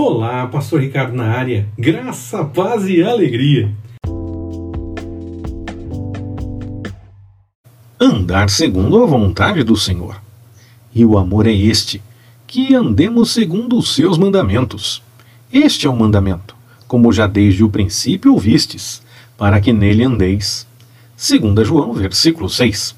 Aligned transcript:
Olá, 0.00 0.46
Pastor 0.46 0.80
Ricardo 0.80 1.12
na 1.12 1.24
área. 1.24 1.66
Graça, 1.76 2.44
paz 2.44 2.86
e 2.86 3.02
alegria. 3.02 3.74
Andar 8.00 8.48
segundo 8.48 9.02
a 9.02 9.06
vontade 9.06 9.64
do 9.64 9.76
Senhor. 9.76 10.22
E 10.94 11.04
o 11.04 11.18
amor 11.18 11.48
é 11.48 11.52
este, 11.52 12.00
que 12.46 12.76
andemos 12.76 13.32
segundo 13.32 13.76
os 13.76 13.92
seus 13.92 14.16
mandamentos. 14.16 15.02
Este 15.52 15.88
é 15.88 15.90
o 15.90 15.96
mandamento, 15.96 16.54
como 16.86 17.12
já 17.12 17.26
desde 17.26 17.64
o 17.64 17.68
princípio 17.68 18.34
ouvistes, 18.34 19.02
para 19.36 19.60
que 19.60 19.72
nele 19.72 20.04
andeis. 20.04 20.64
2 21.16 21.66
João, 21.66 21.92
versículo 21.92 22.48
6. 22.48 22.94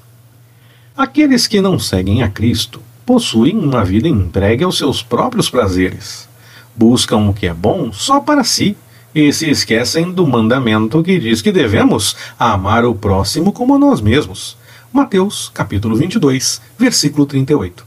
Aqueles 0.95 1.47
que 1.47 1.61
não 1.61 1.79
seguem 1.79 2.21
a 2.21 2.29
Cristo 2.29 2.79
possuem 3.03 3.57
uma 3.57 3.83
vida 3.83 4.07
entregue 4.07 4.63
aos 4.63 4.77
seus 4.77 5.01
próprios 5.01 5.49
prazeres 5.49 6.29
buscam 6.75 7.29
o 7.29 7.33
que 7.33 7.47
é 7.47 7.53
bom 7.53 7.91
só 7.91 8.19
para 8.19 8.43
si 8.43 8.75
e 9.13 9.31
se 9.33 9.49
esquecem 9.49 10.11
do 10.11 10.25
mandamento 10.25 11.03
que 11.03 11.19
diz 11.19 11.41
que 11.41 11.51
devemos 11.51 12.15
amar 12.39 12.85
o 12.85 12.95
próximo 12.95 13.51
como 13.51 13.75
a 13.75 13.79
nós 13.79 14.01
mesmos. 14.01 14.57
Mateus, 14.91 15.49
capítulo 15.53 15.95
22, 15.95 16.61
versículo 16.77 17.25
38. 17.25 17.85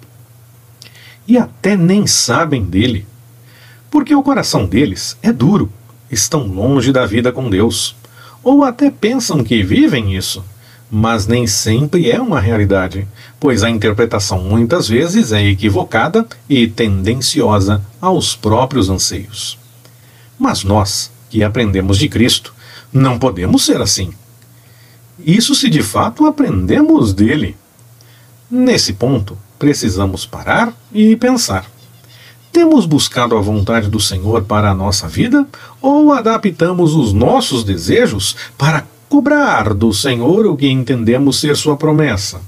E 1.26 1.38
até 1.38 1.76
nem 1.76 2.06
sabem 2.06 2.62
dele, 2.62 3.06
porque 3.90 4.14
o 4.14 4.22
coração 4.22 4.66
deles 4.66 5.16
é 5.22 5.32
duro, 5.32 5.70
estão 6.10 6.46
longe 6.46 6.92
da 6.92 7.06
vida 7.06 7.32
com 7.32 7.48
Deus, 7.48 7.96
ou 8.42 8.62
até 8.62 8.90
pensam 8.90 9.42
que 9.42 9.62
vivem 9.62 10.14
isso 10.14 10.44
mas 10.96 11.26
nem 11.26 11.44
sempre 11.44 12.08
é 12.08 12.20
uma 12.20 12.38
realidade, 12.38 13.04
pois 13.40 13.64
a 13.64 13.68
interpretação 13.68 14.40
muitas 14.40 14.86
vezes 14.86 15.32
é 15.32 15.44
equivocada 15.44 16.24
e 16.48 16.68
tendenciosa 16.68 17.82
aos 18.00 18.36
próprios 18.36 18.88
anseios. 18.88 19.58
Mas 20.38 20.62
nós, 20.62 21.10
que 21.28 21.42
aprendemos 21.42 21.98
de 21.98 22.08
Cristo, 22.08 22.54
não 22.92 23.18
podemos 23.18 23.64
ser 23.64 23.82
assim. 23.82 24.12
Isso 25.18 25.52
se 25.56 25.68
de 25.68 25.82
fato 25.82 26.26
aprendemos 26.26 27.12
dele. 27.12 27.56
Nesse 28.48 28.92
ponto, 28.92 29.36
precisamos 29.58 30.24
parar 30.24 30.72
e 30.92 31.16
pensar. 31.16 31.66
Temos 32.52 32.86
buscado 32.86 33.36
a 33.36 33.40
vontade 33.40 33.88
do 33.88 33.98
Senhor 33.98 34.44
para 34.44 34.70
a 34.70 34.74
nossa 34.76 35.08
vida 35.08 35.44
ou 35.82 36.12
adaptamos 36.12 36.94
os 36.94 37.12
nossos 37.12 37.64
desejos 37.64 38.36
para 38.56 38.86
cobrar 39.08 39.74
do 39.74 39.92
Senhor 39.92 40.46
o 40.46 40.56
que 40.56 40.68
entendemos 40.68 41.40
ser 41.40 41.56
sua 41.56 41.76
promessa. 41.76 42.40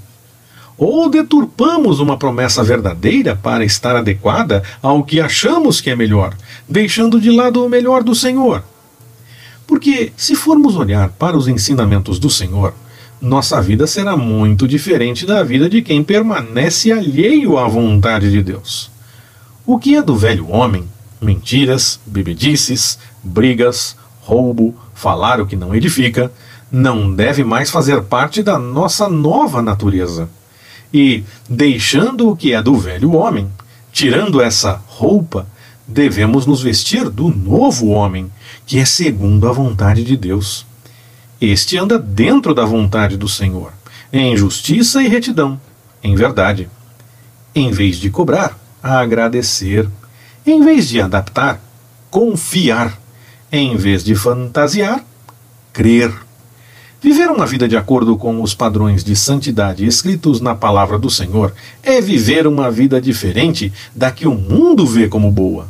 Ou 0.79 1.09
deturpamos 1.09 2.01
uma 2.01 2.19
promessa 2.19 2.63
verdadeira 2.63 3.35
para 3.35 3.65
estar 3.65 3.97
adequada 3.97 4.63
ao 4.83 5.03
que 5.03 5.21
achamos 5.21 5.81
que 5.81 5.91
é 5.91 5.97
melhor, 5.97 6.37
deixando 6.69 7.21
de 7.21 7.31
lado 7.31 7.65
o 7.65 7.69
melhor 7.69 8.03
do 8.03 8.15
Senhor. 8.15 8.63
Porque, 9.67 10.13
se 10.17 10.35
formos 10.35 10.77
olhar 10.77 11.09
para 11.11 11.37
os 11.37 11.49
ensinamentos 11.49 12.19
do 12.19 12.29
Senhor, 12.31 12.75
nossa 13.21 13.61
vida 13.63 13.87
será 13.87 14.17
muito 14.17 14.69
diferente 14.69 15.25
da 15.25 15.43
vida 15.43 15.69
de 15.69 15.81
quem 15.81 16.05
permanece 16.05 16.93
alheio 16.93 17.57
à 17.57 17.67
vontade 17.67 18.31
de 18.31 18.43
Deus. 18.43 18.91
O 19.65 19.79
que 19.79 19.97
é 19.97 20.03
do 20.03 20.15
velho 20.15 20.49
homem? 20.51 20.87
Mentiras, 21.21 21.99
bebedices, 22.05 22.99
brigas, 23.25 23.97
roubo, 24.21 24.75
falar 24.95 25.41
o 25.41 25.47
que 25.47 25.57
não 25.57 25.75
edifica, 25.75 26.31
não 26.77 27.11
deve 27.11 27.43
mais 27.43 27.71
fazer 27.71 28.03
parte 28.03 28.43
da 28.43 28.59
nossa 28.59 29.09
nova 29.09 29.63
natureza. 29.63 30.29
E, 30.93 31.25
deixando 31.49 32.29
o 32.29 32.37
que 32.37 32.53
é 32.53 32.63
do 32.63 32.77
velho 32.77 33.15
homem, 33.15 33.49
tirando 33.91 34.43
essa 34.43 34.83
roupa, 34.87 35.47
devemos 35.89 36.45
nos 36.45 36.61
vestir 36.63 37.09
do 37.09 37.29
novo 37.29 37.89
homem, 37.89 38.31
que 38.67 38.79
é 38.79 38.85
segundo 38.85 39.49
a 39.49 39.53
vontade 39.53 40.05
de 40.05 40.19
Deus. 40.19 40.67
Este 41.41 41.79
anda 41.79 41.99
dentro 41.99 42.53
da 42.53 42.67
vontade 42.67 43.17
do 43.17 43.27
Senhor, 43.29 43.73
em 44.13 44.37
justiça 44.37 45.03
e 45.03 45.09
retidão, 45.09 45.59
em 46.05 46.15
verdade. 46.15 46.69
Em 47.55 47.71
vez 47.71 47.97
de 47.97 48.11
cobrar, 48.11 48.59
agradecer. 48.83 49.89
Em 50.47 50.63
vez 50.63 50.87
de 50.91 51.01
adaptar, 51.01 51.59
confiar. 52.11 53.01
Em 53.51 53.77
vez 53.77 54.05
de 54.05 54.15
fantasiar, 54.15 55.03
crer. 55.73 56.26
Viver 57.07 57.31
uma 57.31 57.47
vida 57.47 57.69
de 57.69 57.77
acordo 57.77 58.17
com 58.17 58.43
os 58.43 58.53
padrões 58.53 59.05
de 59.05 59.15
santidade 59.15 59.87
escritos 59.87 60.41
na 60.41 60.57
palavra 60.57 60.99
do 60.99 61.09
Senhor 61.09 61.55
é 61.81 62.01
viver 62.01 62.49
uma 62.49 62.69
vida 62.69 63.01
diferente 63.01 63.73
da 63.95 64.11
que 64.11 64.27
o 64.27 64.35
mundo 64.35 64.85
vê 64.85 65.07
como 65.07 65.31
boa. 65.31 65.69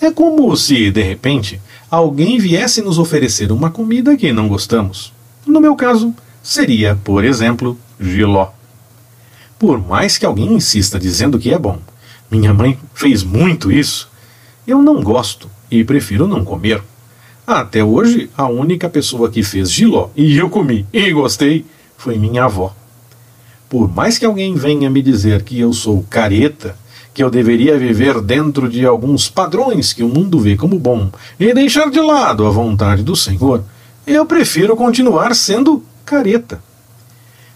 É 0.00 0.10
como 0.10 0.56
se, 0.56 0.90
de 0.90 1.00
repente, 1.00 1.60
alguém 1.88 2.40
viesse 2.40 2.82
nos 2.82 2.98
oferecer 2.98 3.52
uma 3.52 3.70
comida 3.70 4.16
que 4.16 4.32
não 4.32 4.48
gostamos. 4.48 5.12
No 5.46 5.60
meu 5.60 5.76
caso, 5.76 6.12
seria, 6.42 6.98
por 7.04 7.24
exemplo, 7.24 7.78
giló. 8.00 8.48
Por 9.56 9.78
mais 9.80 10.18
que 10.18 10.26
alguém 10.26 10.54
insista 10.54 10.98
dizendo 10.98 11.38
que 11.38 11.54
é 11.54 11.58
bom, 11.58 11.78
minha 12.28 12.52
mãe 12.52 12.76
fez 12.92 13.22
muito 13.22 13.70
isso, 13.70 14.10
eu 14.66 14.82
não 14.82 15.04
gosto 15.04 15.48
e 15.70 15.84
prefiro 15.84 16.26
não 16.26 16.44
comer. 16.44 16.82
Até 17.46 17.84
hoje, 17.84 18.30
a 18.36 18.46
única 18.46 18.88
pessoa 18.88 19.30
que 19.30 19.42
fez 19.42 19.70
giló 19.70 20.08
e 20.16 20.36
eu 20.36 20.48
comi 20.48 20.86
e 20.90 21.12
gostei 21.12 21.66
foi 21.96 22.16
minha 22.16 22.44
avó. 22.44 22.74
Por 23.68 23.92
mais 23.94 24.16
que 24.16 24.24
alguém 24.24 24.54
venha 24.54 24.88
me 24.88 25.02
dizer 25.02 25.42
que 25.42 25.60
eu 25.60 25.72
sou 25.74 26.06
careta, 26.08 26.74
que 27.12 27.22
eu 27.22 27.30
deveria 27.30 27.78
viver 27.78 28.20
dentro 28.22 28.66
de 28.68 28.86
alguns 28.86 29.28
padrões 29.28 29.92
que 29.92 30.02
o 30.02 30.08
mundo 30.08 30.40
vê 30.40 30.56
como 30.56 30.78
bom 30.78 31.10
e 31.38 31.52
deixar 31.52 31.90
de 31.90 32.00
lado 32.00 32.46
a 32.46 32.50
vontade 32.50 33.02
do 33.02 33.14
Senhor, 33.14 33.62
eu 34.06 34.24
prefiro 34.24 34.74
continuar 34.74 35.34
sendo 35.34 35.82
careta. 36.04 36.62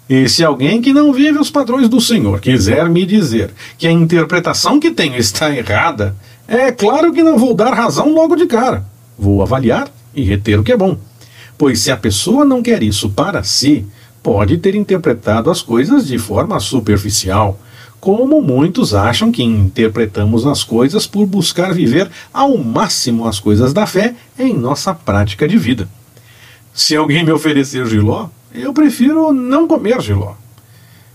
E 0.08 0.28
se 0.28 0.44
alguém 0.44 0.82
que 0.82 0.92
não 0.92 1.12
vive 1.14 1.38
os 1.38 1.50
padrões 1.50 1.88
do 1.88 2.00
Senhor 2.00 2.40
quiser 2.40 2.88
me 2.90 3.06
dizer 3.06 3.52
que 3.78 3.86
a 3.86 3.92
interpretação 3.92 4.78
que 4.78 4.90
tenho 4.90 5.16
está 5.16 5.54
errada, 5.54 6.14
é 6.46 6.70
claro 6.70 7.12
que 7.12 7.22
não 7.22 7.38
vou 7.38 7.54
dar 7.54 7.72
razão 7.72 8.12
logo 8.12 8.36
de 8.36 8.46
cara. 8.46 8.84
Vou 9.18 9.42
avaliar 9.42 9.90
e 10.14 10.22
reter 10.22 10.60
o 10.60 10.62
que 10.62 10.72
é 10.72 10.76
bom. 10.76 10.96
Pois 11.56 11.80
se 11.80 11.90
a 11.90 11.96
pessoa 11.96 12.44
não 12.44 12.62
quer 12.62 12.82
isso 12.82 13.10
para 13.10 13.42
si, 13.42 13.84
pode 14.22 14.58
ter 14.58 14.74
interpretado 14.74 15.50
as 15.50 15.60
coisas 15.60 16.06
de 16.06 16.18
forma 16.18 16.60
superficial, 16.60 17.58
como 18.00 18.40
muitos 18.40 18.94
acham 18.94 19.32
que 19.32 19.42
interpretamos 19.42 20.46
as 20.46 20.62
coisas 20.62 21.06
por 21.06 21.26
buscar 21.26 21.74
viver 21.74 22.08
ao 22.32 22.56
máximo 22.56 23.26
as 23.26 23.40
coisas 23.40 23.72
da 23.72 23.86
fé 23.86 24.14
em 24.38 24.54
nossa 24.54 24.94
prática 24.94 25.48
de 25.48 25.58
vida. 25.58 25.88
Se 26.72 26.94
alguém 26.94 27.24
me 27.24 27.32
oferecer 27.32 27.86
giló, 27.86 28.28
eu 28.54 28.72
prefiro 28.72 29.32
não 29.32 29.66
comer 29.66 30.00
giló 30.00 30.34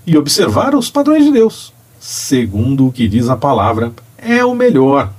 e 0.05 0.17
observar 0.17 0.75
os 0.75 0.89
padrões 0.89 1.23
de 1.23 1.31
Deus. 1.31 1.73
Segundo 1.99 2.87
o 2.87 2.91
que 2.91 3.07
diz 3.07 3.29
a 3.29 3.37
palavra, 3.37 3.93
é 4.17 4.43
o 4.43 4.53
melhor 4.53 5.09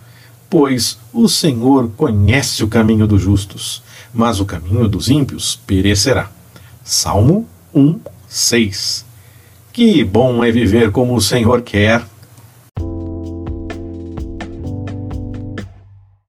Pois 0.56 0.96
o 1.12 1.28
Senhor 1.28 1.90
conhece 1.96 2.62
o 2.62 2.68
caminho 2.68 3.08
dos 3.08 3.20
justos, 3.20 3.82
mas 4.14 4.38
o 4.38 4.44
caminho 4.44 4.86
dos 4.86 5.10
ímpios 5.10 5.60
perecerá. 5.66 6.30
Salmo 6.84 7.48
1, 7.74 7.98
6. 8.28 9.04
Que 9.72 10.04
bom 10.04 10.44
é 10.44 10.52
viver 10.52 10.92
como 10.92 11.16
o 11.16 11.20
Senhor 11.20 11.62
quer 11.62 12.06